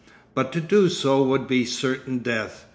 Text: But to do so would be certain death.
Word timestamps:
But 0.33 0.51
to 0.53 0.61
do 0.61 0.89
so 0.89 1.21
would 1.21 1.47
be 1.47 1.63
certain 1.63 2.23
death. 2.23 2.65